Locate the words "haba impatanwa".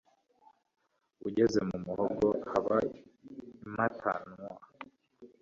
2.49-4.53